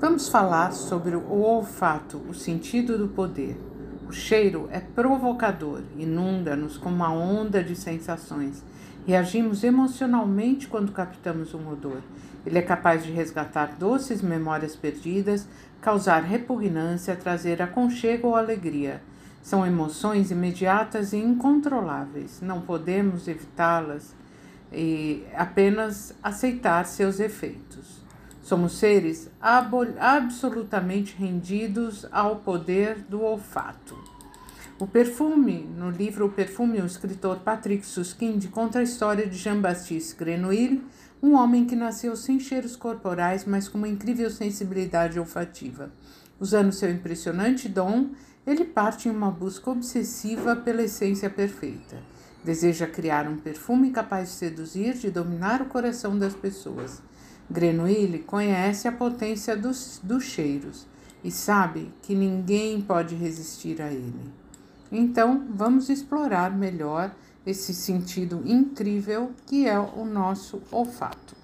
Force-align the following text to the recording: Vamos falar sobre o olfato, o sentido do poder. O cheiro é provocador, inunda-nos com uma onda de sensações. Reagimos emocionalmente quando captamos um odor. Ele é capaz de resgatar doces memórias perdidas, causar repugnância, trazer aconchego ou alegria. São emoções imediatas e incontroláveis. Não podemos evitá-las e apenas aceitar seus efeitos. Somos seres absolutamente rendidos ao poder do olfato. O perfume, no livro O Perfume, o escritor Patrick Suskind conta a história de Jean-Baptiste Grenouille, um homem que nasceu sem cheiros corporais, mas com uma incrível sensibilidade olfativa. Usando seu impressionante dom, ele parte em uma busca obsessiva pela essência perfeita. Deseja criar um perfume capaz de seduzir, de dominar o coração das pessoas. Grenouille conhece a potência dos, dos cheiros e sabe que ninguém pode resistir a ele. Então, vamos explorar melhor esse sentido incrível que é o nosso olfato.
Vamos 0.00 0.30
falar 0.30 0.72
sobre 0.72 1.14
o 1.14 1.42
olfato, 1.42 2.22
o 2.26 2.32
sentido 2.32 2.96
do 2.96 3.08
poder. 3.08 3.60
O 4.08 4.12
cheiro 4.12 4.66
é 4.72 4.80
provocador, 4.80 5.82
inunda-nos 5.94 6.78
com 6.78 6.88
uma 6.88 7.12
onda 7.12 7.62
de 7.62 7.76
sensações. 7.76 8.64
Reagimos 9.06 9.62
emocionalmente 9.62 10.68
quando 10.68 10.90
captamos 10.90 11.52
um 11.52 11.70
odor. 11.70 11.98
Ele 12.46 12.56
é 12.56 12.62
capaz 12.62 13.04
de 13.04 13.12
resgatar 13.12 13.76
doces 13.78 14.22
memórias 14.22 14.74
perdidas, 14.74 15.46
causar 15.82 16.22
repugnância, 16.22 17.14
trazer 17.14 17.60
aconchego 17.60 18.28
ou 18.28 18.36
alegria. 18.36 19.02
São 19.42 19.66
emoções 19.66 20.30
imediatas 20.30 21.12
e 21.12 21.18
incontroláveis. 21.18 22.40
Não 22.40 22.62
podemos 22.62 23.28
evitá-las 23.28 24.14
e 24.72 25.26
apenas 25.34 26.14
aceitar 26.22 26.86
seus 26.86 27.20
efeitos. 27.20 27.99
Somos 28.50 28.72
seres 28.80 29.30
absolutamente 29.40 31.14
rendidos 31.16 32.04
ao 32.10 32.40
poder 32.40 32.96
do 33.08 33.22
olfato. 33.22 33.96
O 34.76 34.88
perfume, 34.88 35.60
no 35.78 35.88
livro 35.88 36.26
O 36.26 36.32
Perfume, 36.32 36.80
o 36.80 36.84
escritor 36.84 37.38
Patrick 37.44 37.86
Suskind 37.86 38.44
conta 38.50 38.80
a 38.80 38.82
história 38.82 39.24
de 39.24 39.38
Jean-Baptiste 39.38 40.16
Grenouille, 40.16 40.82
um 41.22 41.34
homem 41.34 41.64
que 41.64 41.76
nasceu 41.76 42.16
sem 42.16 42.40
cheiros 42.40 42.74
corporais, 42.74 43.44
mas 43.44 43.68
com 43.68 43.78
uma 43.78 43.86
incrível 43.86 44.28
sensibilidade 44.28 45.20
olfativa. 45.20 45.92
Usando 46.40 46.72
seu 46.72 46.90
impressionante 46.90 47.68
dom, 47.68 48.08
ele 48.44 48.64
parte 48.64 49.08
em 49.08 49.12
uma 49.12 49.30
busca 49.30 49.70
obsessiva 49.70 50.56
pela 50.56 50.82
essência 50.82 51.30
perfeita. 51.30 51.98
Deseja 52.42 52.88
criar 52.88 53.28
um 53.28 53.36
perfume 53.36 53.92
capaz 53.92 54.30
de 54.30 54.34
seduzir, 54.34 54.94
de 54.94 55.08
dominar 55.08 55.62
o 55.62 55.66
coração 55.66 56.18
das 56.18 56.34
pessoas. 56.34 57.00
Grenouille 57.50 58.20
conhece 58.20 58.86
a 58.86 58.92
potência 58.92 59.56
dos, 59.56 60.00
dos 60.02 60.22
cheiros 60.22 60.86
e 61.24 61.30
sabe 61.30 61.92
que 62.02 62.14
ninguém 62.14 62.80
pode 62.80 63.16
resistir 63.16 63.82
a 63.82 63.92
ele. 63.92 64.30
Então, 64.92 65.46
vamos 65.50 65.88
explorar 65.88 66.56
melhor 66.56 67.14
esse 67.44 67.74
sentido 67.74 68.42
incrível 68.44 69.32
que 69.46 69.66
é 69.66 69.78
o 69.78 70.04
nosso 70.04 70.62
olfato. 70.70 71.39